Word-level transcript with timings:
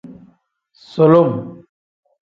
Sulum. 0.89 1.31